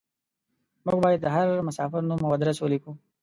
[0.85, 2.91] موږ بايد د هر مساپر نوم او ادرس وليکو.